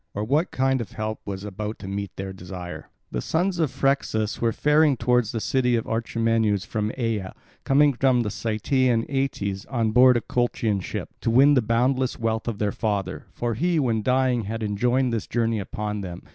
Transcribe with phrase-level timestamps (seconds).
[0.15, 2.89] Or what kind of help was about to meet their desire?
[3.11, 7.35] The sons of Phrixus were faring towards the city of Orchomenus from Aea,
[7.65, 12.57] coming from Cytaean Aeetes, on board a Colchian ship, to win the boundless wealth of
[12.57, 16.23] their father; for he, when dying, had enjoined this journey upon them.